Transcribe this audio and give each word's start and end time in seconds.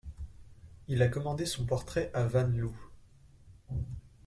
Il 0.87 1.03
a 1.03 1.09
commandé 1.09 1.45
son 1.45 1.67
portrait 1.67 2.09
à 2.15 2.23
Van 2.23 2.47
Loo. 2.47 2.73